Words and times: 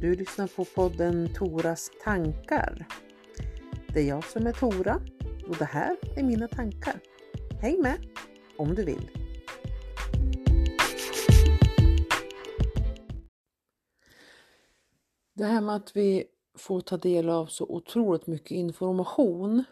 Du 0.00 0.14
lyssnar 0.14 0.46
på 0.46 0.64
podden 0.64 1.34
Toras 1.34 1.90
tankar. 2.04 2.86
Det 3.94 4.00
är 4.00 4.08
jag 4.08 4.24
som 4.24 4.46
är 4.46 4.52
Tora 4.52 5.00
och 5.48 5.56
det 5.56 5.64
här 5.64 5.96
är 6.16 6.22
mina 6.22 6.48
tankar. 6.48 7.00
Häng 7.60 7.80
med 7.82 8.06
om 8.56 8.74
du 8.74 8.84
vill. 8.84 9.10
Det 15.34 15.44
här 15.44 15.60
med 15.60 15.76
att 15.76 15.96
vi 15.96 16.24
får 16.54 16.80
ta 16.80 16.96
del 16.96 17.28
av 17.28 17.46
så 17.46 17.64
otroligt 17.64 18.26
mycket 18.26 18.50
information. 18.50 19.64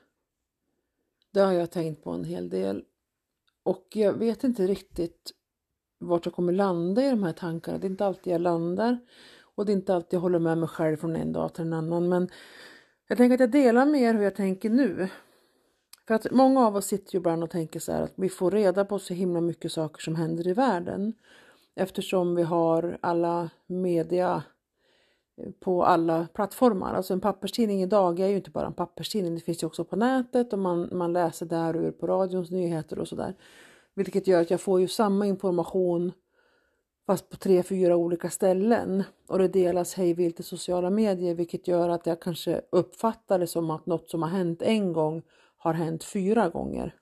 Det 1.31 1.41
har 1.41 1.53
jag 1.53 1.71
tänkt 1.71 2.05
på 2.05 2.11
en 2.11 2.25
hel 2.25 2.49
del. 2.49 2.85
Och 3.63 3.87
jag 3.93 4.13
vet 4.13 4.45
inte 4.45 4.67
riktigt 4.67 5.33
vart 5.99 6.25
jag 6.25 6.35
kommer 6.35 6.53
landa 6.53 7.07
i 7.07 7.11
de 7.11 7.23
här 7.23 7.33
tankarna. 7.33 7.79
Det 7.79 7.87
är 7.87 7.91
inte 7.91 8.07
alltid 8.07 8.33
jag 8.33 8.41
landar 8.41 8.99
och 9.59 9.67
det 9.67 9.73
är 9.73 9.75
inte 9.75 9.95
alltid 9.95 10.17
jag 10.17 10.21
håller 10.21 10.39
med 10.39 10.59
mig 10.59 10.69
själv 10.69 10.97
från 10.97 11.17
en 11.17 11.33
dag 11.33 11.55
till 11.55 11.65
en 11.65 11.73
annan. 11.73 12.09
Men 12.09 12.29
jag 13.09 13.19
tänker 13.19 13.35
att 13.35 13.41
jag 13.41 13.51
delar 13.51 13.87
med 13.87 14.01
er 14.01 14.15
hur 14.15 14.23
jag 14.23 14.35
tänker 14.35 14.71
nu. 14.71 15.09
För 16.07 16.15
att 16.15 16.31
många 16.31 16.67
av 16.67 16.77
oss 16.77 16.87
sitter 16.87 17.15
ju 17.15 17.19
ibland 17.19 17.43
och 17.43 17.51
tänker 17.51 17.81
så 17.81 17.93
här 17.93 18.03
att 18.03 18.13
vi 18.15 18.29
får 18.29 18.51
reda 18.51 18.85
på 18.85 18.99
så 18.99 19.15
himla 19.15 19.41
mycket 19.41 19.73
saker 19.73 20.03
som 20.03 20.17
händer 20.17 20.49
i 20.49 20.53
världen. 20.53 21.13
Eftersom 21.75 22.35
vi 22.35 22.43
har 22.43 22.99
alla 23.01 23.51
media 23.67 24.43
eh, 25.37 25.51
på 25.61 25.85
alla 25.85 26.27
plattformar. 26.35 26.95
Alltså 26.95 27.13
en 27.13 27.21
papperstidning 27.21 27.83
idag 27.83 28.21
är 28.21 28.29
ju 28.29 28.37
inte 28.37 28.51
bara 28.51 28.67
en 28.67 28.73
papperstidning, 28.73 29.35
det 29.35 29.41
finns 29.41 29.63
ju 29.63 29.67
också 29.67 29.85
på 29.85 29.97
nätet 29.97 30.53
och 30.53 30.59
man, 30.59 30.89
man 30.93 31.13
läser 31.13 31.47
där 31.47 31.77
ur 31.77 31.91
på 31.91 32.07
radions 32.07 32.51
nyheter 32.51 32.99
och 32.99 33.09
sådär. 33.09 33.35
Vilket 33.95 34.27
gör 34.27 34.41
att 34.41 34.51
jag 34.51 34.61
får 34.61 34.81
ju 34.81 34.89
samma 34.89 35.27
information 35.27 36.13
fast 37.09 37.29
på 37.29 37.37
tre, 37.37 37.63
fyra 37.63 37.97
olika 37.97 38.31
ställen 38.31 39.05
och 39.29 39.39
det 39.39 39.49
delas 39.49 39.95
hejvilt 39.95 40.41
i 40.41 40.43
sociala 40.43 40.91
medier 40.91 41.35
vilket 41.35 41.69
gör 41.69 41.89
att 41.89 42.07
jag 42.07 42.21
kanske 42.21 42.61
uppfattar 42.73 43.39
det 43.39 43.47
som 43.47 43.71
att 43.71 43.87
något 43.87 44.11
som 44.11 44.23
har 44.23 44.29
hänt 44.29 44.63
en 44.63 44.93
gång 44.93 45.23
har 45.57 45.73
hänt 45.73 46.05
fyra 46.05 46.49
gånger. 46.49 46.95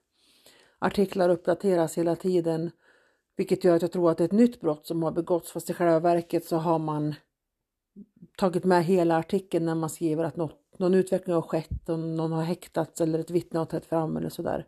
Artiklar 0.79 1.29
uppdateras 1.29 1.97
hela 1.97 2.15
tiden 2.15 2.71
vilket 3.37 3.63
gör 3.63 3.75
att 3.75 3.81
jag 3.81 3.91
tror 3.91 4.11
att 4.11 4.17
det 4.17 4.23
är 4.23 4.25
ett 4.25 4.31
nytt 4.31 4.61
brott 4.61 4.87
som 4.87 5.03
har 5.03 5.11
begåtts 5.11 5.51
fast 5.51 5.69
i 5.69 5.73
själva 5.73 5.99
verket 5.99 6.45
så 6.45 6.57
har 6.57 6.79
man 6.79 7.15
tagit 8.37 8.63
med 8.63 8.85
hela 8.85 9.17
artikeln 9.17 9.65
när 9.65 9.75
man 9.75 9.89
skriver 9.89 10.23
att 10.23 10.35
något, 10.35 10.59
någon 10.77 10.93
utveckling 10.93 11.35
har 11.35 11.41
skett 11.41 11.89
och 11.89 11.99
någon 11.99 12.31
har 12.31 12.43
häktats 12.43 13.01
eller 13.01 13.19
ett 13.19 13.31
vittne 13.31 13.59
har 13.59 13.65
trätt 13.65 13.85
fram 13.85 14.17
eller 14.17 14.29
sådär. 14.29 14.65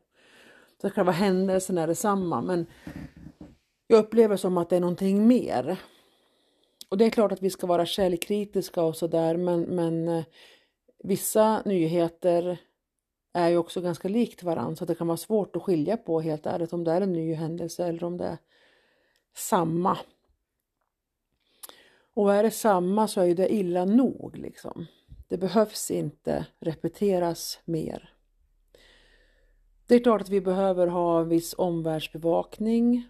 Så 0.81 0.89
själva 0.89 1.11
händelsen 1.11 1.77
är 1.77 1.87
detsamma 1.87 2.41
men 2.41 2.65
jag 3.91 3.99
upplever 3.99 4.37
som 4.37 4.57
att 4.57 4.69
det 4.69 4.75
är 4.75 4.79
någonting 4.79 5.27
mer. 5.27 5.77
Och 6.89 6.97
det 6.97 7.05
är 7.05 7.09
klart 7.09 7.31
att 7.31 7.41
vi 7.41 7.49
ska 7.49 7.67
vara 7.67 7.85
källkritiska 7.85 8.83
och 8.83 8.95
sådär 8.95 9.37
men, 9.37 9.61
men 9.61 10.07
eh, 10.07 10.23
vissa 11.03 11.61
nyheter 11.65 12.57
är 13.33 13.49
ju 13.49 13.57
också 13.57 13.81
ganska 13.81 14.07
likt 14.07 14.43
varandra 14.43 14.75
så 14.75 14.85
det 14.85 14.95
kan 14.95 15.07
vara 15.07 15.17
svårt 15.17 15.55
att 15.55 15.63
skilja 15.63 15.97
på 15.97 16.21
helt 16.21 16.45
ärligt 16.45 16.73
om 16.73 16.83
det 16.83 16.91
är 16.91 17.01
en 17.01 17.13
ny 17.13 17.33
händelse 17.33 17.85
eller 17.85 18.03
om 18.03 18.17
det 18.17 18.25
är 18.25 18.37
samma. 19.35 19.97
Och 22.13 22.33
är 22.33 22.43
det 22.43 22.51
samma 22.51 23.07
så 23.07 23.21
är 23.21 23.35
det 23.35 23.53
illa 23.53 23.85
nog 23.85 24.37
liksom. 24.37 24.85
Det 25.27 25.37
behövs 25.37 25.91
inte 25.91 26.45
repeteras 26.59 27.59
mer. 27.65 28.13
Det 29.85 29.95
är 29.95 29.99
klart 29.99 30.21
att 30.21 30.29
vi 30.29 30.41
behöver 30.41 30.87
ha 30.87 31.23
viss 31.23 31.55
omvärldsbevakning. 31.57 33.07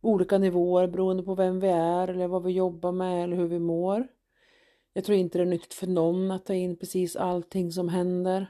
Olika 0.00 0.38
nivåer 0.38 0.86
beroende 0.86 1.22
på 1.22 1.34
vem 1.34 1.60
vi 1.60 1.68
är 1.68 2.08
eller 2.08 2.28
vad 2.28 2.42
vi 2.42 2.52
jobbar 2.52 2.92
med 2.92 3.24
eller 3.24 3.36
hur 3.36 3.48
vi 3.48 3.58
mår. 3.58 4.06
Jag 4.92 5.04
tror 5.04 5.18
inte 5.18 5.38
det 5.38 5.44
är 5.44 5.46
nyttigt 5.46 5.74
för 5.74 5.86
någon 5.86 6.30
att 6.30 6.46
ta 6.46 6.54
in 6.54 6.76
precis 6.76 7.16
allting 7.16 7.72
som 7.72 7.88
händer. 7.88 8.46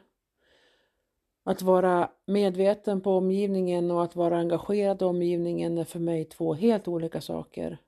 Att 1.45 1.63
vara 1.63 2.11
medveten 2.27 3.01
på 3.01 3.11
omgivningen 3.11 3.91
och 3.91 4.03
att 4.03 4.17
vara 4.17 4.39
engagerad 4.39 5.03
i 5.03 5.05
omgivningen 5.05 5.79
är 5.79 5.85
för 5.85 5.99
mig 5.99 6.25
två 6.25 6.55
helt 6.55 6.89
olika 6.89 7.21
saker. 7.21 7.79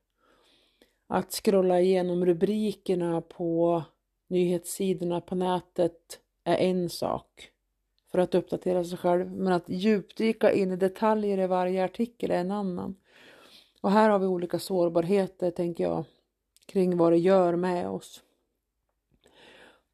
Att 1.07 1.33
scrolla 1.33 1.81
igenom 1.81 2.27
rubrikerna 2.27 3.21
på 3.21 3.83
nyhetssidorna 4.29 5.21
på 5.21 5.35
nätet 5.35 6.21
är 6.45 6.57
en 6.57 6.91
sak 6.91 7.51
för 8.11 8.19
att 8.19 8.35
uppdatera 8.35 8.85
sig 8.85 8.99
själv. 8.99 9.33
Men 9.33 9.53
att 9.53 9.69
djupdyka 9.69 10.53
in 10.53 10.73
i 10.73 10.77
detaljer 10.77 11.39
i 11.39 11.47
varje 11.47 11.85
artikel 11.85 12.31
är 12.31 12.41
en 12.41 12.51
annan. 12.51 12.97
Och 13.83 13.91
här 13.91 14.11
har 14.11 14.19
vi 14.19 14.27
olika 14.27 14.59
sårbarheter, 14.59 15.51
tänker 15.51 15.85
jag, 15.85 16.05
kring 16.67 16.97
vad 16.97 17.13
det 17.13 17.19
gör 17.19 17.57
med 17.57 17.89
oss. 17.89 18.23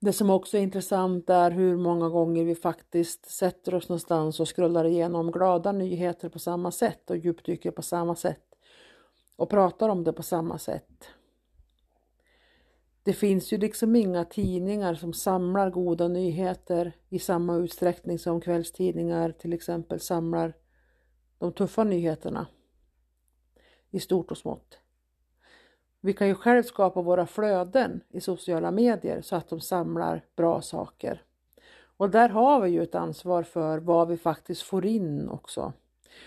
Det 0.00 0.12
som 0.12 0.31
också 0.31 0.56
är 0.59 0.60
intressant 0.60 1.31
är 1.31 1.50
hur 1.50 1.76
många 1.76 2.09
gånger 2.09 2.44
vi 2.44 2.54
faktiskt 2.54 3.31
sätter 3.31 3.75
oss 3.75 3.88
någonstans 3.88 4.41
och 4.41 4.56
scrollar 4.56 4.84
igenom 4.84 5.31
glada 5.31 5.72
nyheter 5.72 6.28
på 6.28 6.38
samma 6.38 6.71
sätt 6.71 7.10
och 7.10 7.16
djupdyker 7.16 7.71
på 7.71 7.82
samma 7.82 8.15
sätt 8.16 8.44
och 9.37 9.50
pratar 9.50 9.88
om 9.88 10.05
det 10.05 10.12
på 10.12 10.22
samma 10.22 10.59
sätt. 10.59 11.05
Det 13.03 13.12
finns 13.12 13.53
ju 13.53 13.59
liksom 13.59 13.97
inga 13.97 14.25
tidningar 14.25 14.94
som 14.94 15.12
samlar 15.12 15.70
goda 15.70 16.09
nyheter 16.09 16.93
i 17.09 17.19
samma 17.19 17.56
utsträckning 17.56 18.19
som 18.19 18.41
kvällstidningar 18.41 19.32
till 19.32 19.53
exempel 19.53 20.00
samlar 20.00 20.55
de 21.38 21.53
tuffa 21.53 21.84
nyheterna 21.84 22.47
i 23.91 24.00
stort 24.00 24.31
och 24.31 24.38
smått. 24.38 24.78
Vi 26.00 26.12
kan 26.12 26.28
ju 26.28 26.34
själv 26.34 26.62
skapa 26.62 27.03
våra 27.03 27.26
flöden 27.26 28.00
i 28.09 28.21
sociala 28.21 28.71
medier 28.71 29.21
så 29.21 29.37
att 29.37 29.49
de 29.49 29.60
samlar 29.60 30.25
bra 30.37 30.62
saker. 30.62 31.22
Och 31.97 32.10
där 32.10 32.28
har 32.28 32.60
vi 32.60 32.71
ju 32.71 32.82
ett 32.82 32.94
ansvar 32.94 33.43
för 33.43 33.78
vad 33.78 34.09
vi 34.09 34.16
faktiskt 34.16 34.62
får 34.62 34.87
in 34.87 35.28
också. 35.28 35.72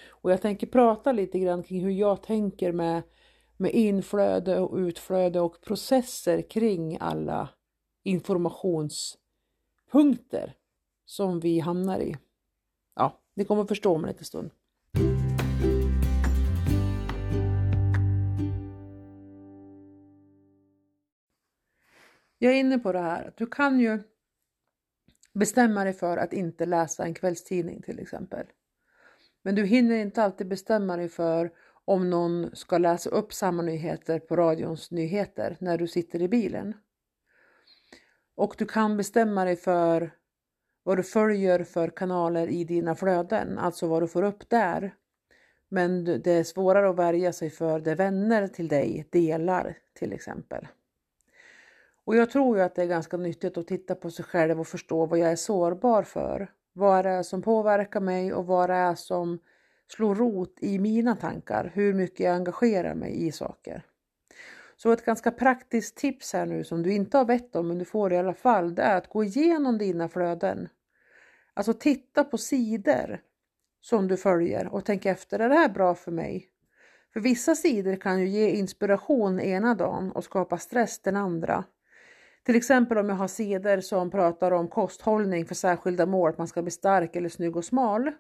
Och 0.09 0.31
jag 0.31 0.41
tänker 0.41 0.67
prata 0.67 1.11
lite 1.11 1.39
grann 1.39 1.63
kring 1.63 1.83
hur 1.83 1.91
jag 1.91 2.23
tänker 2.23 2.71
med 2.71 3.01
med 3.61 3.71
inflöde 3.71 4.59
och 4.59 4.77
utflöde 4.77 5.39
och 5.39 5.61
processer 5.61 6.41
kring 6.41 6.97
alla 6.99 7.49
informationspunkter 8.03 10.55
som 11.05 11.39
vi 11.39 11.59
hamnar 11.59 11.99
i. 11.99 12.17
Ja, 12.95 13.19
ni 13.33 13.45
kommer 13.45 13.65
förstå 13.65 13.95
om 13.95 14.03
en 14.03 14.07
liten 14.07 14.25
stund. 14.25 14.51
Jag 22.43 22.53
är 22.53 22.57
inne 22.57 22.79
på 22.79 22.91
det 22.91 22.99
här 22.99 23.27
att 23.27 23.37
du 23.37 23.45
kan 23.45 23.79
ju 23.79 23.99
bestämma 25.33 25.83
dig 25.83 25.93
för 25.93 26.17
att 26.17 26.33
inte 26.33 26.65
läsa 26.65 27.03
en 27.03 27.13
kvällstidning 27.13 27.81
till 27.81 27.99
exempel. 27.99 28.45
Men 29.41 29.55
du 29.55 29.65
hinner 29.65 29.95
inte 29.95 30.23
alltid 30.23 30.47
bestämma 30.47 30.97
dig 30.97 31.09
för 31.09 31.51
om 31.85 32.09
någon 32.09 32.55
ska 32.55 32.77
läsa 32.77 33.09
upp 33.09 33.33
samma 33.33 33.61
nyheter 33.61 34.19
på 34.19 34.35
radions 34.35 34.91
nyheter 34.91 35.57
när 35.59 35.77
du 35.77 35.87
sitter 35.87 36.21
i 36.21 36.27
bilen. 36.27 36.73
Och 38.35 38.55
du 38.57 38.65
kan 38.65 38.97
bestämma 38.97 39.45
dig 39.45 39.55
för 39.55 40.11
vad 40.83 40.97
du 40.97 41.03
följer 41.03 41.63
för 41.63 41.89
kanaler 41.89 42.47
i 42.47 42.63
dina 42.63 42.95
flöden, 42.95 43.57
alltså 43.57 43.87
vad 43.87 44.03
du 44.03 44.07
får 44.07 44.23
upp 44.23 44.49
där. 44.49 44.95
Men 45.69 46.05
det 46.05 46.31
är 46.31 46.43
svårare 46.43 46.89
att 46.89 46.99
värja 46.99 47.33
sig 47.33 47.49
för 47.49 47.79
det 47.79 47.95
vänner 47.95 48.47
till 48.47 48.67
dig 48.67 49.07
delar 49.11 49.77
till 49.93 50.13
exempel. 50.13 50.67
Och 52.11 52.17
jag 52.17 52.29
tror 52.29 52.57
ju 52.57 52.63
att 52.63 52.75
det 52.75 52.81
är 52.81 52.87
ganska 52.87 53.17
nyttigt 53.17 53.57
att 53.57 53.67
titta 53.67 53.95
på 53.95 54.11
sig 54.11 54.25
själv 54.25 54.59
och 54.59 54.67
förstå 54.67 55.05
vad 55.05 55.19
jag 55.19 55.31
är 55.31 55.35
sårbar 55.35 56.03
för. 56.03 56.51
Vad 56.73 57.05
det 57.05 57.09
är 57.09 57.23
som 57.23 57.41
påverkar 57.41 57.99
mig 57.99 58.33
och 58.33 58.45
vad 58.45 58.69
det 58.69 58.75
är 58.75 58.95
som 58.95 59.39
slår 59.87 60.15
rot 60.15 60.57
i 60.61 60.79
mina 60.79 61.15
tankar, 61.15 61.71
hur 61.73 61.93
mycket 61.93 62.19
jag 62.19 62.35
engagerar 62.35 62.95
mig 62.95 63.27
i 63.27 63.31
saker. 63.31 63.85
Så 64.77 64.91
ett 64.91 65.05
ganska 65.05 65.31
praktiskt 65.31 65.97
tips 65.97 66.33
här 66.33 66.45
nu 66.45 66.63
som 66.63 66.83
du 66.83 66.93
inte 66.93 67.17
har 67.17 67.25
bett 67.25 67.55
om 67.55 67.67
men 67.67 67.77
du 67.77 67.85
får 67.85 68.13
i 68.13 68.17
alla 68.17 68.33
fall, 68.33 68.75
det 68.75 68.81
är 68.81 68.97
att 68.97 69.09
gå 69.09 69.23
igenom 69.23 69.77
dina 69.77 70.09
flöden. 70.09 70.69
Alltså 71.53 71.73
titta 71.73 72.23
på 72.23 72.37
sidor 72.37 73.21
som 73.81 74.07
du 74.07 74.17
följer 74.17 74.67
och 74.67 74.85
tänk 74.85 75.05
efter, 75.05 75.39
är 75.39 75.49
det 75.49 75.55
här 75.55 75.69
bra 75.69 75.95
för 75.95 76.11
mig? 76.11 76.49
För 77.13 77.19
vissa 77.19 77.55
sidor 77.55 77.95
kan 77.95 78.19
ju 78.19 78.27
ge 78.27 78.49
inspiration 78.49 79.39
ena 79.39 79.75
dagen 79.75 80.11
och 80.11 80.23
skapa 80.23 80.57
stress 80.57 80.99
den 80.99 81.15
andra. 81.15 81.63
Till 82.45 82.55
exempel 82.55 82.97
om 82.97 83.09
jag 83.09 83.15
har 83.15 83.27
sidor 83.27 83.79
som 83.79 84.11
pratar 84.11 84.51
om 84.51 84.67
kosthållning 84.67 85.45
för 85.45 85.55
särskilda 85.55 86.05
mål, 86.05 86.29
att 86.29 86.37
man 86.37 86.47
ska 86.47 86.61
bli 86.61 86.71
stark 86.71 87.15
eller 87.15 87.29
snygg 87.29 87.55
och 87.55 87.65
smal. 87.65 88.11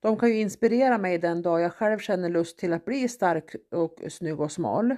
De 0.00 0.18
kan 0.18 0.28
ju 0.28 0.40
inspirera 0.40 0.98
mig 0.98 1.18
den 1.18 1.42
dag 1.42 1.60
jag 1.60 1.72
själv 1.72 1.98
känner 1.98 2.28
lust 2.28 2.58
till 2.58 2.72
att 2.72 2.84
bli 2.84 3.08
stark 3.08 3.54
och 3.70 4.02
snygg 4.08 4.40
och 4.40 4.52
smal. 4.52 4.96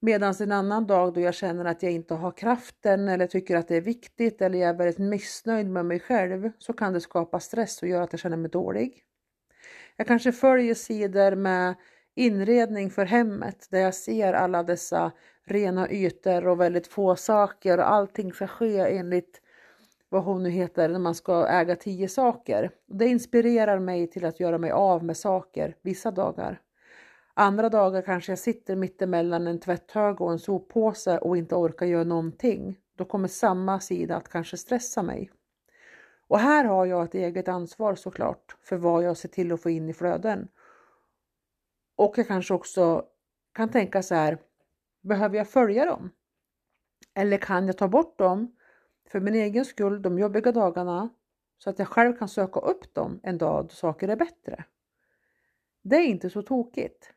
Medan 0.00 0.34
en 0.40 0.52
annan 0.52 0.86
dag 0.86 1.14
då 1.14 1.20
jag 1.20 1.34
känner 1.34 1.64
att 1.64 1.82
jag 1.82 1.92
inte 1.92 2.14
har 2.14 2.30
kraften 2.30 3.08
eller 3.08 3.26
tycker 3.26 3.56
att 3.56 3.68
det 3.68 3.76
är 3.76 3.80
viktigt 3.80 4.42
eller 4.42 4.58
jag 4.58 4.68
är 4.68 4.74
väldigt 4.74 4.98
missnöjd 4.98 5.70
med 5.70 5.86
mig 5.86 6.00
själv 6.00 6.50
så 6.58 6.72
kan 6.72 6.92
det 6.92 7.00
skapa 7.00 7.40
stress 7.40 7.82
och 7.82 7.88
göra 7.88 8.04
att 8.04 8.12
jag 8.12 8.20
känner 8.20 8.36
mig 8.36 8.50
dålig. 8.50 9.02
Jag 9.96 10.06
kanske 10.06 10.32
följer 10.32 10.74
sidor 10.74 11.34
med 11.34 11.74
inredning 12.14 12.90
för 12.90 13.04
hemmet 13.04 13.66
där 13.70 13.78
jag 13.78 13.94
ser 13.94 14.32
alla 14.32 14.62
dessa 14.62 15.12
rena 15.48 15.90
ytor 15.90 16.48
och 16.48 16.60
väldigt 16.60 16.86
få 16.86 17.16
saker 17.16 17.78
och 17.78 17.90
allting 17.90 18.32
ska 18.32 18.46
ske 18.46 18.78
enligt 18.78 19.40
vad 20.08 20.24
hon 20.24 20.42
nu 20.42 20.50
heter 20.50 20.88
när 20.88 20.98
man 20.98 21.14
ska 21.14 21.46
äga 21.46 21.76
tio 21.76 22.08
saker. 22.08 22.70
Det 22.86 23.06
inspirerar 23.06 23.78
mig 23.78 24.10
till 24.10 24.24
att 24.24 24.40
göra 24.40 24.58
mig 24.58 24.70
av 24.70 25.04
med 25.04 25.16
saker 25.16 25.76
vissa 25.82 26.10
dagar. 26.10 26.60
Andra 27.34 27.68
dagar 27.68 28.02
kanske 28.02 28.32
jag 28.32 28.38
sitter 28.38 28.76
mittemellan 28.76 29.46
en 29.46 29.60
tvätthög 29.60 30.20
och 30.20 30.32
en 30.32 30.38
soppåse 30.38 31.18
och 31.18 31.36
inte 31.36 31.54
orkar 31.54 31.86
göra 31.86 32.04
någonting. 32.04 32.76
Då 32.96 33.04
kommer 33.04 33.28
samma 33.28 33.80
sida 33.80 34.16
att 34.16 34.28
kanske 34.28 34.56
stressa 34.56 35.02
mig. 35.02 35.30
Och 36.28 36.38
här 36.38 36.64
har 36.64 36.86
jag 36.86 37.04
ett 37.04 37.14
eget 37.14 37.48
ansvar 37.48 37.94
såklart 37.94 38.56
för 38.62 38.76
vad 38.76 39.04
jag 39.04 39.16
ser 39.16 39.28
till 39.28 39.52
att 39.52 39.62
få 39.62 39.70
in 39.70 39.88
i 39.88 39.92
flöden. 39.92 40.48
Och 41.96 42.14
jag 42.16 42.28
kanske 42.28 42.54
också 42.54 43.04
kan 43.54 43.68
tänka 43.68 44.02
så 44.02 44.14
här, 44.14 44.38
behöver 45.00 45.36
jag 45.36 45.48
följa 45.48 45.84
dem? 45.84 46.10
Eller 47.14 47.38
kan 47.38 47.66
jag 47.66 47.78
ta 47.78 47.88
bort 47.88 48.18
dem 48.18 48.56
för 49.10 49.20
min 49.20 49.34
egen 49.34 49.64
skull 49.64 50.02
de 50.02 50.18
jobbiga 50.18 50.52
dagarna 50.52 51.08
så 51.58 51.70
att 51.70 51.78
jag 51.78 51.88
själv 51.88 52.16
kan 52.16 52.28
söka 52.28 52.60
upp 52.60 52.94
dem 52.94 53.20
en 53.22 53.38
dag 53.38 53.64
då 53.64 53.68
saker 53.68 54.08
är 54.08 54.16
bättre? 54.16 54.64
Det 55.82 55.96
är 55.96 56.06
inte 56.06 56.30
så 56.30 56.42
tokigt. 56.42 57.12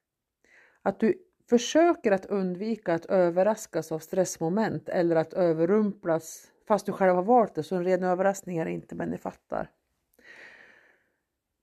Att 0.81 0.99
du 0.99 1.13
försöker 1.49 2.11
att 2.11 2.25
undvika 2.25 2.93
att 2.93 3.05
överraskas 3.05 3.91
av 3.91 3.99
stressmoment 3.99 4.89
eller 4.89 5.15
att 5.15 5.33
överrumplas 5.33 6.51
fast 6.67 6.85
du 6.85 6.91
själv 6.91 7.15
har 7.15 7.23
valt 7.23 7.55
det 7.55 7.63
så 7.63 7.75
en 7.75 7.83
ren 7.83 8.03
överraskning 8.03 8.57
är 8.57 8.65
det 8.65 8.71
inte 8.71 8.95
men 8.95 9.09
ni 9.09 9.17
fattar. 9.17 9.69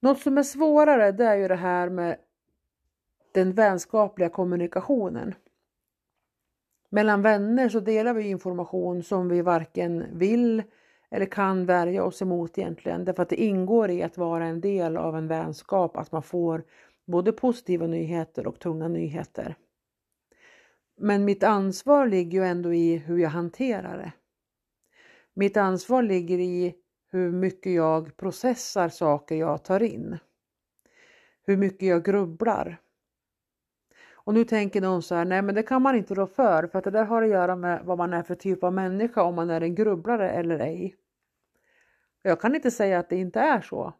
Något 0.00 0.20
som 0.20 0.38
är 0.38 0.42
svårare 0.42 1.12
det 1.12 1.24
är 1.24 1.36
ju 1.36 1.48
det 1.48 1.56
här 1.56 1.88
med 1.88 2.18
den 3.32 3.52
vänskapliga 3.52 4.28
kommunikationen. 4.28 5.34
Mellan 6.90 7.22
vänner 7.22 7.68
så 7.68 7.80
delar 7.80 8.14
vi 8.14 8.28
information 8.28 9.02
som 9.02 9.28
vi 9.28 9.42
varken 9.42 10.18
vill 10.18 10.62
eller 11.10 11.26
kan 11.26 11.66
värja 11.66 12.04
oss 12.04 12.22
emot 12.22 12.58
egentligen. 12.58 13.04
Därför 13.04 13.22
att 13.22 13.28
det 13.28 13.42
ingår 13.42 13.90
i 13.90 14.02
att 14.02 14.18
vara 14.18 14.46
en 14.46 14.60
del 14.60 14.96
av 14.96 15.16
en 15.16 15.28
vänskap 15.28 15.96
att 15.96 16.12
man 16.12 16.22
får 16.22 16.64
både 17.06 17.32
positiva 17.32 17.86
nyheter 17.86 18.46
och 18.46 18.58
tunga 18.58 18.88
nyheter. 18.88 19.54
Men 21.00 21.24
mitt 21.24 21.42
ansvar 21.42 22.06
ligger 22.06 22.38
ju 22.38 22.46
ändå 22.46 22.74
i 22.74 22.96
hur 22.96 23.18
jag 23.18 23.30
hanterar 23.30 23.98
det. 23.98 24.12
Mitt 25.34 25.56
ansvar 25.56 26.02
ligger 26.02 26.38
i 26.38 26.74
hur 27.10 27.32
mycket 27.32 27.72
jag 27.72 28.16
processar 28.16 28.88
saker 28.88 29.36
jag 29.36 29.64
tar 29.64 29.82
in. 29.82 30.18
Hur 31.42 31.56
mycket 31.56 31.88
jag 31.88 32.04
grubblar. 32.04 32.80
Och 34.28 34.34
nu 34.34 34.44
tänker 34.44 34.80
någon 34.80 35.02
så 35.02 35.14
här, 35.14 35.24
nej 35.24 35.42
men 35.42 35.54
det 35.54 35.62
kan 35.62 35.82
man 35.82 35.96
inte 35.96 36.14
rå 36.14 36.26
för, 36.26 36.66
för 36.66 36.78
att 36.78 36.84
det 36.84 36.90
där 36.90 37.04
har 37.04 37.22
att 37.22 37.28
göra 37.28 37.56
med 37.56 37.80
vad 37.84 37.98
man 37.98 38.12
är 38.12 38.22
för 38.22 38.34
typ 38.34 38.64
av 38.64 38.72
människa, 38.72 39.22
om 39.22 39.34
man 39.34 39.50
är 39.50 39.60
en 39.60 39.74
grubblare 39.74 40.30
eller 40.30 40.58
ej. 40.58 40.96
Jag 42.22 42.40
kan 42.40 42.54
inte 42.54 42.70
säga 42.70 42.98
att 42.98 43.08
det 43.08 43.16
inte 43.16 43.40
är 43.40 43.60
så. 43.60 43.94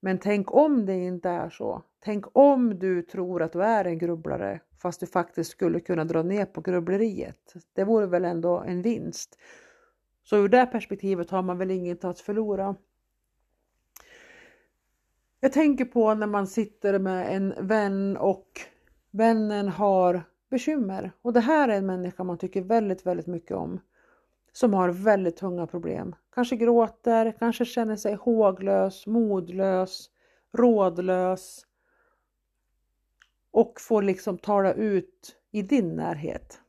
Men 0.00 0.18
tänk 0.18 0.54
om 0.54 0.86
det 0.86 0.94
inte 0.94 1.28
är 1.28 1.50
så. 1.50 1.82
Tänk 2.00 2.24
om 2.32 2.78
du 2.78 3.02
tror 3.02 3.42
att 3.42 3.52
du 3.52 3.62
är 3.62 3.84
en 3.84 3.98
grubblare 3.98 4.60
fast 4.82 5.00
du 5.00 5.06
faktiskt 5.06 5.50
skulle 5.50 5.80
kunna 5.80 6.04
dra 6.04 6.22
ner 6.22 6.44
på 6.44 6.60
grubbleriet. 6.60 7.54
Det 7.72 7.84
vore 7.84 8.06
väl 8.06 8.24
ändå 8.24 8.58
en 8.58 8.82
vinst. 8.82 9.38
Så 10.22 10.36
ur 10.36 10.48
det 10.48 10.66
perspektivet 10.66 11.30
har 11.30 11.42
man 11.42 11.58
väl 11.58 11.70
inget 11.70 12.04
att 12.04 12.20
förlora. 12.20 12.76
Jag 15.40 15.52
tänker 15.52 15.84
på 15.84 16.14
när 16.14 16.26
man 16.26 16.46
sitter 16.46 16.98
med 16.98 17.36
en 17.36 17.54
vän 17.66 18.16
och 18.16 18.71
vännen 19.12 19.68
har 19.68 20.22
bekymmer 20.50 21.12
och 21.22 21.32
det 21.32 21.40
här 21.40 21.68
är 21.68 21.78
en 21.78 21.86
människa 21.86 22.24
man 22.24 22.38
tycker 22.38 22.62
väldigt, 22.62 23.06
väldigt 23.06 23.26
mycket 23.26 23.56
om 23.56 23.80
som 24.52 24.74
har 24.74 24.88
väldigt 24.88 25.36
tunga 25.36 25.66
problem. 25.66 26.14
Kanske 26.34 26.56
gråter, 26.56 27.34
kanske 27.38 27.64
känner 27.64 27.96
sig 27.96 28.14
håglös, 28.14 29.06
modlös, 29.06 30.10
rådlös 30.52 31.66
och 33.50 33.80
får 33.80 34.02
liksom 34.02 34.38
tala 34.38 34.72
ut 34.72 35.36
i 35.50 35.62
din 35.62 35.96
närhet. 35.96 36.60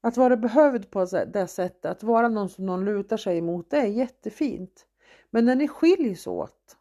Att 0.00 0.16
vara 0.16 0.36
behövd 0.36 0.90
på 0.90 1.04
det 1.32 1.46
sättet, 1.46 1.84
att 1.84 2.02
vara 2.02 2.28
någon 2.28 2.48
som 2.48 2.66
någon 2.66 2.84
lutar 2.84 3.16
sig 3.16 3.38
emot, 3.38 3.70
det 3.70 3.76
är 3.76 3.86
jättefint. 3.86 4.86
Men 5.30 5.44
när 5.44 5.56
ni 5.56 5.68
skiljs 5.68 6.26
åt 6.26 6.76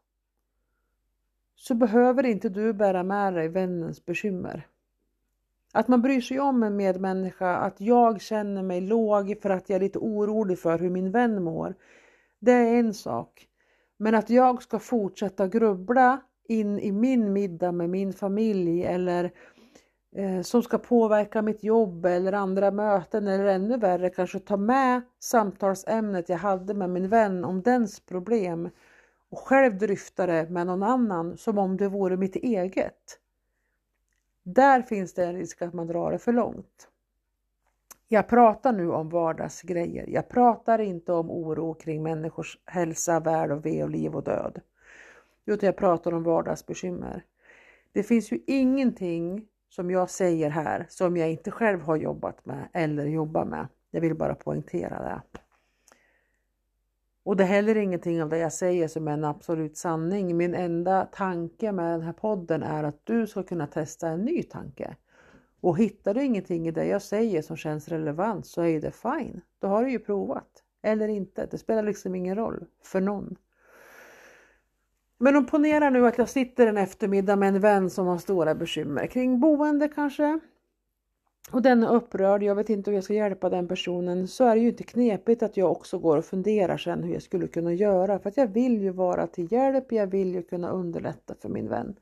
så 1.61 1.75
behöver 1.75 2.25
inte 2.25 2.49
du 2.49 2.73
bära 2.73 3.03
med 3.03 3.33
dig 3.33 3.47
vännens 3.47 4.05
bekymmer. 4.05 4.67
Att 5.73 5.87
man 5.87 6.01
bryr 6.01 6.21
sig 6.21 6.39
om 6.39 6.63
en 6.63 6.75
medmänniska, 6.75 7.55
att 7.55 7.81
jag 7.81 8.21
känner 8.21 8.63
mig 8.63 8.81
låg 8.81 9.37
för 9.41 9.49
att 9.49 9.69
jag 9.69 9.75
är 9.75 9.79
lite 9.79 9.99
orolig 9.99 10.59
för 10.59 10.79
hur 10.79 10.89
min 10.89 11.11
vän 11.11 11.43
mår. 11.43 11.75
Det 12.39 12.51
är 12.51 12.79
en 12.79 12.93
sak. 12.93 13.47
Men 13.97 14.15
att 14.15 14.29
jag 14.29 14.63
ska 14.63 14.79
fortsätta 14.79 15.47
grubbla 15.47 16.21
in 16.47 16.79
i 16.79 16.91
min 16.91 17.33
middag 17.33 17.71
med 17.71 17.89
min 17.89 18.13
familj 18.13 18.83
eller 18.83 19.31
eh, 20.15 20.41
som 20.41 20.63
ska 20.63 20.77
påverka 20.77 21.41
mitt 21.41 21.63
jobb 21.63 22.05
eller 22.05 22.33
andra 22.33 22.71
möten 22.71 23.27
eller 23.27 23.45
ännu 23.45 23.77
värre 23.77 24.09
kanske 24.09 24.39
ta 24.39 24.57
med 24.57 25.01
samtalsämnet 25.19 26.29
jag 26.29 26.37
hade 26.37 26.73
med 26.73 26.89
min 26.89 27.09
vän 27.09 27.45
om 27.45 27.61
dens 27.61 27.99
problem 27.99 28.69
och 29.31 29.39
själv 29.39 29.77
dryfta 29.77 30.25
det 30.25 30.49
med 30.49 30.67
någon 30.67 30.83
annan 30.83 31.37
som 31.37 31.57
om 31.57 31.77
det 31.77 31.87
vore 31.87 32.17
mitt 32.17 32.35
eget. 32.35 33.19
Där 34.43 34.81
finns 34.81 35.13
det 35.13 35.25
en 35.25 35.35
risk 35.35 35.61
att 35.61 35.73
man 35.73 35.87
drar 35.87 36.11
det 36.11 36.19
för 36.19 36.33
långt. 36.33 36.87
Jag 38.07 38.27
pratar 38.27 38.73
nu 38.73 38.91
om 38.91 39.09
vardagsgrejer. 39.09 40.07
Jag 40.07 40.29
pratar 40.29 40.79
inte 40.79 41.13
om 41.13 41.31
oro 41.31 41.73
kring 41.73 42.03
människors 42.03 42.59
hälsa, 42.65 43.19
väl 43.19 43.51
och 43.51 43.65
ve 43.65 43.83
och 43.83 43.89
liv 43.89 44.15
och 44.15 44.23
död. 44.23 44.61
Utan 45.45 45.67
jag 45.67 45.77
pratar 45.77 46.13
om 46.13 46.23
vardagsbekymmer. 46.23 47.25
Det 47.91 48.03
finns 48.03 48.31
ju 48.31 48.39
ingenting 48.47 49.47
som 49.69 49.91
jag 49.91 50.09
säger 50.09 50.49
här 50.49 50.85
som 50.89 51.17
jag 51.17 51.31
inte 51.31 51.51
själv 51.51 51.81
har 51.81 51.95
jobbat 51.95 52.45
med 52.45 52.69
eller 52.73 53.05
jobbar 53.05 53.45
med. 53.45 53.67
Jag 53.91 54.01
vill 54.01 54.15
bara 54.15 54.35
poängtera 54.35 55.03
det. 55.03 55.21
Och 57.23 57.37
det 57.37 57.43
är 57.43 57.47
heller 57.47 57.77
ingenting 57.77 58.23
av 58.23 58.29
det 58.29 58.37
jag 58.37 58.53
säger 58.53 58.87
som 58.87 59.07
är 59.07 59.11
en 59.11 59.23
absolut 59.23 59.77
sanning. 59.77 60.37
Min 60.37 60.55
enda 60.55 61.05
tanke 61.05 61.71
med 61.71 61.91
den 61.91 62.01
här 62.01 62.13
podden 62.13 62.63
är 62.63 62.83
att 62.83 63.01
du 63.03 63.27
ska 63.27 63.43
kunna 63.43 63.67
testa 63.67 64.07
en 64.07 64.21
ny 64.21 64.43
tanke. 64.43 64.95
Och 65.61 65.77
hittar 65.77 66.13
du 66.13 66.23
ingenting 66.23 66.67
i 66.67 66.71
det 66.71 66.85
jag 66.85 67.01
säger 67.01 67.41
som 67.41 67.57
känns 67.57 67.87
relevant 67.87 68.45
så 68.45 68.61
är 68.61 68.81
det 68.81 68.91
fine. 68.91 69.41
Då 69.59 69.67
har 69.67 69.83
du 69.83 69.91
ju 69.91 69.99
provat. 69.99 70.63
Eller 70.81 71.07
inte. 71.07 71.47
Det 71.51 71.57
spelar 71.57 71.83
liksom 71.83 72.15
ingen 72.15 72.35
roll 72.35 72.65
för 72.83 73.01
någon. 73.01 73.35
Men 75.17 75.35
om 75.35 75.45
ponera 75.45 75.89
nu 75.89 76.07
att 76.07 76.17
jag 76.17 76.29
sitter 76.29 76.67
en 76.67 76.77
eftermiddag 76.77 77.35
med 77.35 77.55
en 77.55 77.61
vän 77.61 77.89
som 77.89 78.07
har 78.07 78.17
stora 78.17 78.55
bekymmer 78.55 79.07
kring 79.07 79.39
boende 79.39 79.87
kanske 79.87 80.39
och 81.51 81.61
den 81.61 81.83
är 81.83 81.93
upprörd, 81.93 82.43
jag 82.43 82.55
vet 82.55 82.69
inte 82.69 82.91
hur 82.91 82.95
jag 82.95 83.03
ska 83.03 83.13
hjälpa 83.13 83.49
den 83.49 83.67
personen, 83.67 84.27
så 84.27 84.45
är 84.45 84.55
det 84.55 84.61
ju 84.61 84.69
inte 84.69 84.83
knepigt 84.83 85.43
att 85.43 85.57
jag 85.57 85.71
också 85.71 85.99
går 85.99 86.17
och 86.17 86.25
funderar 86.25 86.77
sen 86.77 87.03
hur 87.03 87.13
jag 87.13 87.21
skulle 87.21 87.47
kunna 87.47 87.73
göra. 87.73 88.19
För 88.19 88.29
att 88.29 88.37
jag 88.37 88.47
vill 88.47 88.81
ju 88.81 88.89
vara 88.89 89.27
till 89.27 89.51
hjälp, 89.51 89.91
jag 89.91 90.07
vill 90.07 90.35
ju 90.35 90.43
kunna 90.43 90.69
underlätta 90.69 91.35
för 91.35 91.49
min 91.49 91.67
vän. 91.67 91.95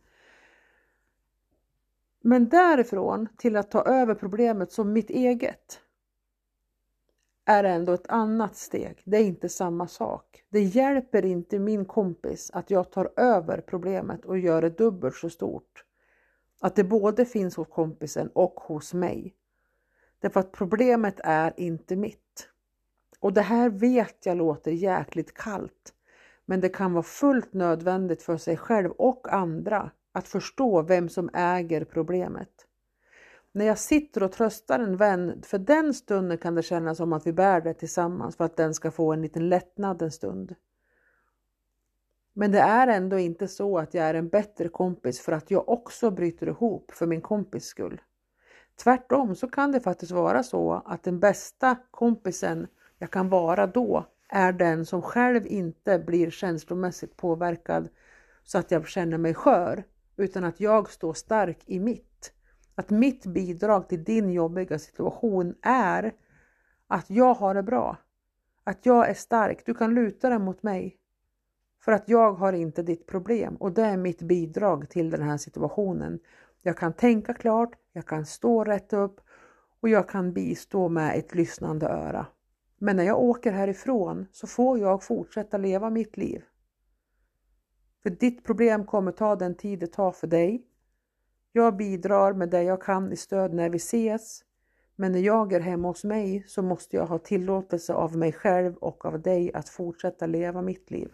Men 2.21 2.49
därifrån 2.49 3.27
till 3.37 3.55
att 3.55 3.71
ta 3.71 3.83
över 3.83 4.15
problemet 4.15 4.71
som 4.71 4.93
mitt 4.93 5.09
eget 5.09 5.79
är 7.45 7.63
ändå 7.63 7.93
ett 7.93 8.09
annat 8.09 8.55
steg. 8.55 9.01
Det 9.03 9.17
är 9.17 9.23
inte 9.23 9.49
samma 9.49 9.87
sak. 9.87 10.43
Det 10.49 10.61
hjälper 10.61 11.25
inte 11.25 11.59
min 11.59 11.85
kompis 11.85 12.51
att 12.53 12.71
jag 12.71 12.91
tar 12.91 13.11
över 13.15 13.61
problemet 13.61 14.25
och 14.25 14.37
gör 14.37 14.61
det 14.61 14.77
dubbelt 14.77 15.15
så 15.15 15.29
stort 15.29 15.85
att 16.59 16.75
det 16.75 16.83
både 16.83 17.25
finns 17.25 17.55
hos 17.55 17.67
kompisen 17.67 18.29
och 18.33 18.53
hos 18.53 18.93
mig. 18.93 19.35
Därför 20.19 20.39
att 20.39 20.51
problemet 20.51 21.19
är 21.23 21.53
inte 21.57 21.95
mitt. 21.95 22.49
Och 23.19 23.33
det 23.33 23.41
här 23.41 23.69
vet 23.69 24.25
jag 24.25 24.37
låter 24.37 24.71
jäkligt 24.71 25.33
kallt. 25.33 25.93
Men 26.45 26.61
det 26.61 26.69
kan 26.69 26.93
vara 26.93 27.03
fullt 27.03 27.53
nödvändigt 27.53 28.23
för 28.23 28.37
sig 28.37 28.57
själv 28.57 28.91
och 28.91 29.33
andra 29.33 29.91
att 30.11 30.27
förstå 30.27 30.81
vem 30.81 31.09
som 31.09 31.29
äger 31.33 31.85
problemet. 31.85 32.65
När 33.51 33.65
jag 33.65 33.77
sitter 33.77 34.23
och 34.23 34.31
tröstar 34.31 34.79
en 34.79 34.97
vän, 34.97 35.41
för 35.45 35.57
den 35.57 35.93
stunden 35.93 36.37
kan 36.37 36.55
det 36.55 36.63
kännas 36.63 36.97
som 36.97 37.13
att 37.13 37.27
vi 37.27 37.33
bär 37.33 37.61
det 37.61 37.73
tillsammans 37.73 38.35
för 38.35 38.43
att 38.43 38.57
den 38.57 38.73
ska 38.73 38.91
få 38.91 39.13
en 39.13 39.21
liten 39.21 39.49
lättnad 39.49 40.01
en 40.01 40.11
stund. 40.11 40.55
Men 42.33 42.51
det 42.51 42.59
är 42.59 42.87
ändå 42.87 43.19
inte 43.19 43.47
så 43.47 43.77
att 43.77 43.93
jag 43.93 44.05
är 44.05 44.13
en 44.13 44.29
bättre 44.29 44.69
kompis 44.69 45.21
för 45.21 45.31
att 45.31 45.51
jag 45.51 45.69
också 45.69 46.11
bryter 46.11 46.47
ihop 46.47 46.91
för 46.91 47.07
min 47.07 47.21
kompis 47.21 47.65
skull. 47.65 48.01
Tvärtom 48.83 49.35
så 49.35 49.47
kan 49.47 49.71
det 49.71 49.79
faktiskt 49.79 50.11
vara 50.11 50.43
så 50.43 50.81
att 50.85 51.03
den 51.03 51.19
bästa 51.19 51.75
kompisen 51.91 52.67
jag 52.97 53.11
kan 53.11 53.29
vara 53.29 53.67
då 53.67 54.05
är 54.29 54.53
den 54.53 54.85
som 54.85 55.01
själv 55.01 55.47
inte 55.47 55.99
blir 55.99 56.29
känslomässigt 56.29 57.17
påverkad 57.17 57.89
så 58.43 58.57
att 58.57 58.71
jag 58.71 58.87
känner 58.87 59.17
mig 59.17 59.33
skör 59.33 59.83
utan 60.17 60.43
att 60.43 60.59
jag 60.59 60.89
står 60.89 61.13
stark 61.13 61.59
i 61.65 61.79
mitt. 61.79 62.33
Att 62.75 62.89
mitt 62.89 63.25
bidrag 63.25 63.89
till 63.89 64.03
din 64.03 64.31
jobbiga 64.31 64.79
situation 64.79 65.55
är 65.61 66.13
att 66.87 67.09
jag 67.09 67.33
har 67.33 67.53
det 67.53 67.63
bra. 67.63 67.97
Att 68.63 68.85
jag 68.85 69.09
är 69.09 69.13
stark. 69.13 69.65
Du 69.65 69.73
kan 69.73 69.95
luta 69.95 70.29
dig 70.29 70.39
mot 70.39 70.63
mig. 70.63 70.98
För 71.79 71.91
att 71.91 72.09
jag 72.09 72.33
har 72.33 72.53
inte 72.53 72.83
ditt 72.83 73.07
problem 73.07 73.55
och 73.55 73.71
det 73.71 73.81
är 73.81 73.97
mitt 73.97 74.21
bidrag 74.21 74.89
till 74.89 75.09
den 75.09 75.21
här 75.21 75.37
situationen. 75.37 76.19
Jag 76.61 76.77
kan 76.77 76.93
tänka 76.93 77.33
klart, 77.33 77.71
jag 77.93 78.05
kan 78.05 78.25
stå 78.25 78.63
rätt 78.63 78.93
upp 78.93 79.21
och 79.79 79.89
jag 79.89 80.09
kan 80.09 80.33
bistå 80.33 80.89
med 80.89 81.19
ett 81.19 81.35
lyssnande 81.35 81.87
öra. 81.87 82.25
Men 82.77 82.95
när 82.95 83.03
jag 83.03 83.19
åker 83.19 83.51
härifrån 83.51 84.25
så 84.31 84.47
får 84.47 84.79
jag 84.79 85.03
fortsätta 85.03 85.57
leva 85.57 85.89
mitt 85.89 86.17
liv. 86.17 86.43
För 88.03 88.09
ditt 88.09 88.43
problem 88.43 88.85
kommer 88.85 89.11
ta 89.11 89.35
den 89.35 89.55
tid 89.55 89.79
det 89.79 89.87
tar 89.87 90.11
för 90.11 90.27
dig. 90.27 90.65
Jag 91.51 91.77
bidrar 91.77 92.33
med 92.33 92.49
det 92.49 92.63
jag 92.63 92.81
kan 92.81 93.11
i 93.11 93.15
stöd 93.15 93.53
när 93.53 93.69
vi 93.69 93.77
ses. 93.77 94.43
Men 94.95 95.11
när 95.11 95.19
jag 95.19 95.53
är 95.53 95.59
hemma 95.59 95.87
hos 95.87 96.03
mig 96.03 96.43
så 96.47 96.61
måste 96.61 96.95
jag 96.95 97.05
ha 97.05 97.19
tillåtelse 97.19 97.93
av 97.93 98.17
mig 98.17 98.31
själv 98.31 98.75
och 98.75 99.05
av 99.05 99.21
dig 99.21 99.53
att 99.53 99.69
fortsätta 99.69 100.25
leva 100.25 100.61
mitt 100.61 100.91
liv. 100.91 101.13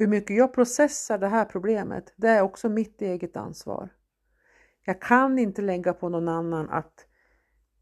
Hur 0.00 0.06
mycket 0.06 0.36
jag 0.36 0.52
processar 0.52 1.18
det 1.18 1.28
här 1.28 1.44
problemet, 1.44 2.12
det 2.16 2.28
är 2.28 2.42
också 2.42 2.68
mitt 2.68 3.02
eget 3.02 3.36
ansvar. 3.36 3.88
Jag 4.84 5.00
kan 5.02 5.38
inte 5.38 5.62
lägga 5.62 5.92
på 5.92 6.08
någon 6.08 6.28
annan 6.28 6.68
att 6.68 7.06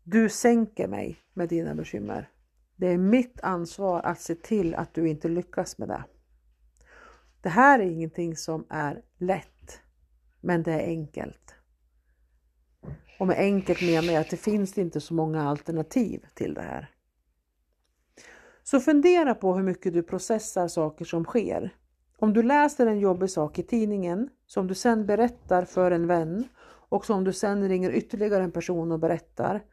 du 0.02 0.28
sänker 0.28 0.88
mig 0.88 1.18
med 1.35 1.49
dina 1.49 1.75
bekymmer. 1.75 2.30
Det 2.76 2.87
är 2.87 2.99
mitt 2.99 3.40
ansvar 3.40 4.00
att 4.00 4.20
se 4.20 4.35
till 4.35 4.75
att 4.75 4.94
du 4.94 5.08
inte 5.08 5.28
lyckas 5.28 5.78
med 5.78 5.88
det. 5.88 6.04
Det 7.40 7.49
här 7.49 7.78
är 7.78 7.85
ingenting 7.85 8.37
som 8.37 8.66
är 8.70 9.02
lätt, 9.18 9.80
men 10.40 10.62
det 10.62 10.73
är 10.73 10.87
enkelt. 10.87 11.54
Och 13.18 13.26
med 13.26 13.38
enkelt 13.38 13.80
menar 13.80 14.12
jag 14.12 14.20
att 14.20 14.30
det 14.30 14.37
finns 14.37 14.78
inte 14.78 15.00
så 15.00 15.14
många 15.14 15.49
alternativ 15.49 16.26
till 16.35 16.54
det 16.54 16.62
här. 16.62 16.90
Så 18.62 18.80
fundera 18.80 19.35
på 19.35 19.54
hur 19.54 19.62
mycket 19.62 19.92
du 19.92 20.02
processar 20.02 20.68
saker 20.68 21.04
som 21.04 21.25
sker. 21.25 21.75
Om 22.18 22.32
du 22.32 22.42
läser 22.42 22.87
en 22.87 22.99
jobbig 22.99 23.30
sak 23.30 23.58
i 23.58 23.62
tidningen 23.62 24.30
som 24.46 24.66
du 24.66 24.75
sen 24.75 25.06
berättar 25.06 25.64
för 25.64 25.90
en 25.90 26.06
vän 26.06 26.49
och 26.88 27.06
som 27.06 27.25
du 27.25 27.32
sen 27.32 27.68
ringer 27.68 27.90
ytterligare 27.90 28.44
en 28.44 28.52
person 28.52 28.92
och 28.92 28.99
berättar 28.99 29.64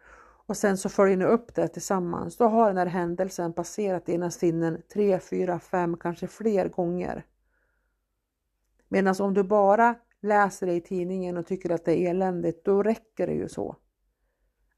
och 0.46 0.58
sen 0.58 0.78
så 0.78 0.90
följer 0.90 1.18
ni 1.18 1.26
upp 1.26 1.56
det 1.56 1.68
tillsammans. 1.68 2.38
Då 2.38 2.46
har 2.46 2.68
den 2.68 2.78
här 2.78 2.86
händelsen 2.86 3.54
passerat 3.54 4.06
dina 4.06 4.32
sinnen 4.32 4.82
tre, 4.94 5.20
fyra, 5.20 5.60
fem, 5.60 5.98
kanske 5.98 6.28
fler 6.28 6.70
gånger. 6.70 7.26
Medan 8.88 9.16
om 9.20 9.34
du 9.34 9.44
bara 9.44 9.96
läser 10.22 10.68
det 10.68 10.74
i 10.74 10.82
tidningen 10.82 11.38
och 11.38 11.48
tycker 11.48 11.70
att 11.70 11.86
det 11.86 12.00
är 12.00 12.10
eländigt, 12.10 12.66
då 12.66 12.84
räcker 12.84 13.28
det 13.28 13.34
ju 13.34 13.50
så. 13.50 13.76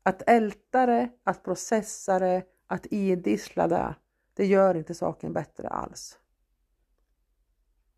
Att 0.04 0.30
älta 0.30 0.86
det, 0.86 1.10
att 1.24 1.44
processa 1.44 2.20
det, 2.20 2.44
att 2.68 2.86
idissla 2.86 3.68
det, 3.68 3.96
det 4.34 4.46
gör 4.46 4.76
inte 4.76 4.94
saken 4.94 5.34
bättre 5.34 5.68
alls. 5.68 6.20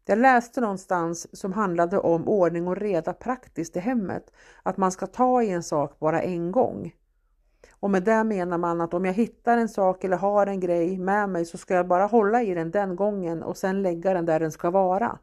Jag 0.09 0.19
läste 0.19 0.61
någonstans 0.61 1.39
som 1.39 1.53
handlade 1.53 1.99
om 1.99 2.27
ordning 2.27 2.67
och 2.67 2.77
reda 2.77 3.13
praktiskt 3.13 3.75
i 3.75 3.79
hemmet, 3.79 4.31
att 4.63 4.77
man 4.77 4.91
ska 4.91 5.07
ta 5.07 5.43
i 5.43 5.49
en 5.49 5.63
sak 5.63 5.99
bara 5.99 6.21
en 6.21 6.51
gång. 6.51 6.95
Och 7.79 7.89
med 7.89 8.03
det 8.03 8.23
menar 8.23 8.57
man 8.57 8.81
att 8.81 8.93
om 8.93 9.05
jag 9.05 9.13
hittar 9.13 9.57
en 9.57 9.69
sak 9.69 10.03
eller 10.03 10.17
har 10.17 10.47
en 10.47 10.59
grej 10.59 10.97
med 10.97 11.29
mig 11.29 11.45
så 11.45 11.57
ska 11.57 11.73
jag 11.73 11.87
bara 11.87 12.05
hålla 12.05 12.43
i 12.43 12.53
den 12.53 12.71
den 12.71 12.95
gången 12.95 13.43
och 13.43 13.57
sen 13.57 13.81
lägga 13.81 14.13
den 14.13 14.25
där 14.25 14.39
den 14.39 14.51
ska 14.51 14.69
vara. 14.69 15.19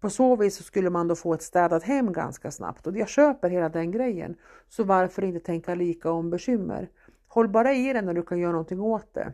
På 0.00 0.10
så 0.10 0.36
vis 0.36 0.56
så 0.56 0.62
skulle 0.62 0.90
man 0.90 1.08
då 1.08 1.14
få 1.14 1.34
ett 1.34 1.42
städat 1.42 1.82
hem 1.82 2.12
ganska 2.12 2.50
snabbt 2.50 2.86
och 2.86 2.96
jag 2.96 3.08
köper 3.08 3.50
hela 3.50 3.68
den 3.68 3.90
grejen. 3.90 4.36
Så 4.68 4.84
varför 4.84 5.24
inte 5.24 5.40
tänka 5.40 5.74
lika 5.74 6.10
om 6.10 6.30
bekymmer? 6.30 6.90
Håll 7.28 7.48
bara 7.48 7.72
i 7.74 7.92
den 7.92 8.04
när 8.04 8.14
du 8.14 8.22
kan 8.22 8.38
göra 8.38 8.52
någonting 8.52 8.80
åt 8.80 9.14
det. 9.14 9.32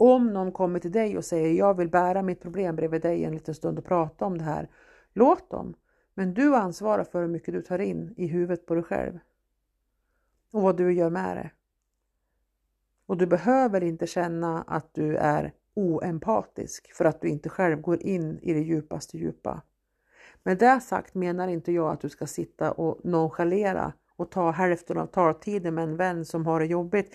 Om 0.00 0.32
någon 0.32 0.52
kommer 0.52 0.78
till 0.78 0.92
dig 0.92 1.16
och 1.16 1.24
säger 1.24 1.52
jag 1.52 1.76
vill 1.76 1.88
bära 1.88 2.22
mitt 2.22 2.40
problem 2.40 2.76
bredvid 2.76 3.02
dig 3.02 3.24
en 3.24 3.32
liten 3.32 3.54
stund 3.54 3.78
och 3.78 3.84
prata 3.84 4.24
om 4.24 4.38
det 4.38 4.44
här. 4.44 4.68
Låt 5.12 5.50
dem. 5.50 5.74
Men 6.14 6.34
du 6.34 6.54
ansvarar 6.54 7.04
för 7.04 7.20
hur 7.20 7.28
mycket 7.28 7.54
du 7.54 7.62
tar 7.62 7.78
in 7.78 8.14
i 8.16 8.26
huvudet 8.26 8.66
på 8.66 8.74
dig 8.74 8.84
själv. 8.84 9.18
Och 10.50 10.62
vad 10.62 10.76
du 10.76 10.92
gör 10.92 11.10
med 11.10 11.36
det. 11.36 11.50
Och 13.06 13.16
du 13.16 13.26
behöver 13.26 13.82
inte 13.82 14.06
känna 14.06 14.62
att 14.62 14.94
du 14.94 15.16
är 15.16 15.52
oempatisk 15.74 16.92
för 16.94 17.04
att 17.04 17.20
du 17.20 17.28
inte 17.28 17.48
själv 17.48 17.80
går 17.80 18.02
in 18.02 18.38
i 18.42 18.52
det 18.52 18.60
djupaste 18.60 19.18
djupa. 19.18 19.62
Med 20.42 20.58
det 20.58 20.80
sagt 20.80 21.14
menar 21.14 21.48
inte 21.48 21.72
jag 21.72 21.92
att 21.92 22.00
du 22.00 22.08
ska 22.08 22.26
sitta 22.26 22.72
och 22.72 23.04
nonchalera 23.04 23.92
och 24.16 24.30
ta 24.30 24.50
hälften 24.50 24.98
av 24.98 25.06
taltiden 25.06 25.74
med 25.74 25.84
en 25.84 25.96
vän 25.96 26.24
som 26.24 26.46
har 26.46 26.60
det 26.60 26.66
jobbigt 26.66 27.14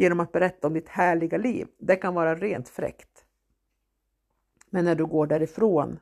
genom 0.00 0.20
att 0.20 0.32
berätta 0.32 0.66
om 0.66 0.74
ditt 0.74 0.88
härliga 0.88 1.38
liv. 1.38 1.68
Det 1.78 1.96
kan 1.96 2.14
vara 2.14 2.34
rent 2.34 2.68
fräckt. 2.68 3.24
Men 4.70 4.84
när 4.84 4.94
du 4.94 5.06
går 5.06 5.26
därifrån 5.26 6.00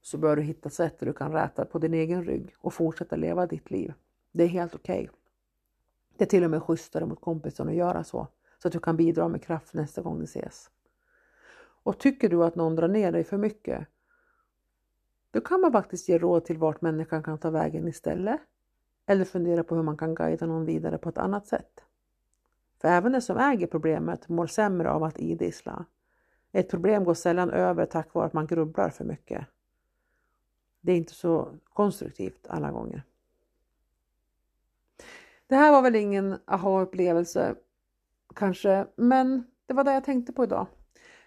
så 0.00 0.18
bör 0.18 0.36
du 0.36 0.42
hitta 0.42 0.70
sätt 0.70 0.98
där 0.98 1.06
du 1.06 1.12
kan 1.12 1.32
räta 1.32 1.64
på 1.64 1.78
din 1.78 1.94
egen 1.94 2.24
rygg 2.24 2.54
och 2.58 2.74
fortsätta 2.74 3.16
leva 3.16 3.46
ditt 3.46 3.70
liv. 3.70 3.92
Det 4.32 4.44
är 4.44 4.48
helt 4.48 4.74
okej. 4.74 5.02
Okay. 5.02 5.16
Det 6.16 6.24
är 6.24 6.28
till 6.28 6.44
och 6.44 6.50
med 6.50 6.62
schysstare 6.62 7.06
mot 7.06 7.20
kompisen 7.20 7.68
att 7.68 7.74
göra 7.74 8.04
så, 8.04 8.26
så 8.58 8.68
att 8.68 8.72
du 8.72 8.80
kan 8.80 8.96
bidra 8.96 9.28
med 9.28 9.42
kraft 9.42 9.74
nästa 9.74 10.02
gång 10.02 10.18
ni 10.18 10.24
ses. 10.24 10.70
Och 11.82 11.98
tycker 11.98 12.28
du 12.28 12.44
att 12.44 12.54
någon 12.54 12.76
drar 12.76 12.88
ner 12.88 13.12
dig 13.12 13.24
för 13.24 13.38
mycket, 13.38 13.86
då 15.30 15.40
kan 15.40 15.60
man 15.60 15.72
faktiskt 15.72 16.08
ge 16.08 16.18
råd 16.18 16.44
till 16.44 16.58
vart 16.58 16.80
människan 16.80 17.22
kan 17.22 17.38
ta 17.38 17.50
vägen 17.50 17.88
istället. 17.88 18.40
Eller 19.06 19.24
fundera 19.24 19.64
på 19.64 19.74
hur 19.74 19.82
man 19.82 19.96
kan 19.96 20.14
guida 20.14 20.46
någon 20.46 20.66
vidare 20.66 20.98
på 20.98 21.08
ett 21.08 21.18
annat 21.18 21.46
sätt. 21.46 21.84
För 22.80 22.88
även 22.88 23.12
den 23.12 23.22
som 23.22 23.38
äger 23.38 23.66
problemet 23.66 24.28
mår 24.28 24.46
sämre 24.46 24.90
av 24.90 25.04
att 25.04 25.18
idissla. 25.18 25.84
Ett 26.52 26.70
problem 26.70 27.04
går 27.04 27.14
sällan 27.14 27.50
över 27.50 27.86
tack 27.86 28.14
vare 28.14 28.26
att 28.26 28.32
man 28.32 28.46
grubblar 28.46 28.90
för 28.90 29.04
mycket. 29.04 29.46
Det 30.80 30.92
är 30.92 30.96
inte 30.96 31.14
så 31.14 31.48
konstruktivt 31.64 32.46
alla 32.48 32.70
gånger. 32.70 33.02
Det 35.46 35.56
här 35.56 35.72
var 35.72 35.82
väl 35.82 35.96
ingen 35.96 36.38
aha-upplevelse 36.44 37.54
kanske, 38.34 38.86
men 38.96 39.44
det 39.66 39.74
var 39.74 39.84
det 39.84 39.92
jag 39.92 40.04
tänkte 40.04 40.32
på 40.32 40.44
idag. 40.44 40.66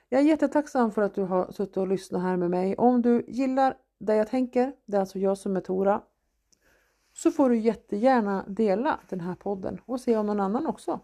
Jag 0.09 0.21
är 0.21 0.25
jättetacksam 0.25 0.91
för 0.91 1.01
att 1.01 1.15
du 1.15 1.21
har 1.21 1.51
suttit 1.51 1.77
och 1.77 1.87
lyssnat 1.87 2.21
här 2.21 2.37
med 2.37 2.49
mig. 2.49 2.75
Om 2.77 3.01
du 3.01 3.25
gillar 3.27 3.77
det 3.97 4.15
jag 4.15 4.27
tänker, 4.27 4.73
det 4.85 4.97
är 4.97 5.01
alltså 5.01 5.19
jag 5.19 5.37
som 5.37 5.55
är 5.55 5.61
Tora, 5.61 6.01
så 7.13 7.31
får 7.31 7.49
du 7.49 7.57
jättegärna 7.57 8.45
dela 8.47 8.99
den 9.09 9.19
här 9.19 9.35
podden 9.35 9.81
och 9.85 9.99
se 9.99 10.17
om 10.17 10.25
någon 10.25 10.39
annan 10.39 10.67
också 10.67 10.99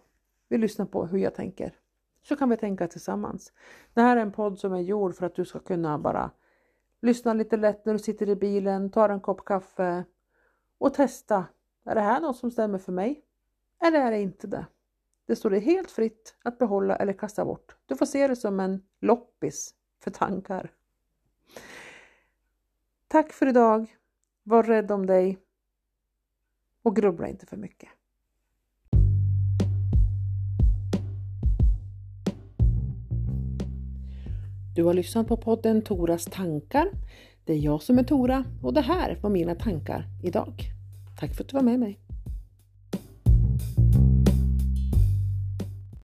vi 0.50 0.58
lyssnar 0.58 0.86
på 0.86 1.06
hur 1.06 1.18
jag 1.18 1.36
tänker. 1.36 1.79
Så 2.24 2.36
kan 2.36 2.50
vi 2.50 2.58
tänka 2.58 2.88
tillsammans. 2.88 3.53
Det 3.94 4.01
här 4.01 4.18
är 4.18 4.22
en 4.22 4.32
podd 4.32 4.60
som 4.60 4.74
är 4.74 4.82
gjord 4.82 5.15
för 5.15 5.25
att 5.25 5.36
du 5.36 5.46
ska 5.46 5.60
kunna 5.60 6.00
bara 6.00 6.32
lyssna 7.01 7.34
lite 7.34 7.58
lätt 7.58 7.86
när 7.86 7.94
du 7.94 8.00
sitter 8.00 8.29
i 8.29 8.36
bilen, 8.36 8.91
tar 8.91 9.10
en 9.10 9.22
kopp 9.22 9.46
kaffe 9.46 10.03
och 10.77 10.94
testa. 10.94 11.46
Är 11.86 11.96
det 11.96 12.01
här 12.01 12.22
något 12.22 12.38
som 12.38 12.51
stämmer 12.51 12.77
för 12.77 12.91
mig? 12.91 13.24
Eller 13.82 14.00
är 14.00 14.12
det 14.12 14.22
inte 14.22 14.48
det? 14.48 14.65
Det 15.25 15.36
står 15.36 15.50
dig 15.50 15.60
helt 15.60 15.91
fritt 15.91 16.36
att 16.44 16.58
behålla 16.58 16.96
eller 16.96 17.13
kasta 17.13 17.46
bort. 17.46 17.75
Du 17.86 17.96
får 17.96 18.06
se 18.06 18.27
det 18.27 18.36
som 18.36 18.60
en 18.60 18.84
loppis 19.01 19.75
för 20.03 20.12
tankar. 20.12 20.72
Tack 23.08 23.34
för 23.34 23.48
idag. 23.48 23.96
Var 24.44 24.63
rädd 24.63 24.91
om 24.91 25.06
dig 25.06 25.39
och 26.82 26.96
grubbla 26.96 27.27
inte 27.27 27.46
för 27.46 27.58
mycket. 27.58 27.89
Du 34.79 34.83
har 34.83 34.93
lyssnat 34.93 35.27
på 35.27 35.38
podden 35.38 35.81
Toras 35.81 36.25
tankar. 36.25 36.91
Det 37.45 37.53
är 37.53 37.57
jag 37.57 37.81
som 37.81 38.00
är 38.00 38.03
Tora 38.03 38.43
och 38.63 38.74
det 38.74 38.81
här 38.81 39.17
var 39.21 39.29
mina 39.29 39.55
tankar 39.55 40.05
idag. 40.24 40.53
Tack 41.19 41.36
för 41.36 41.43
att 41.43 41.50
du 41.50 41.53
var 41.53 41.63
med 41.63 41.79
mig. 41.79 42.00